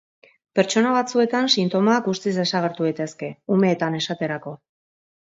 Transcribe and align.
Pertsona 0.59 0.93
batzuetan, 0.95 1.51
sintomak 1.57 2.09
guztiz 2.09 2.35
desagertu 2.41 2.91
daitezke, 2.91 3.33
umeetan 3.59 4.03
esaterako. 4.03 4.61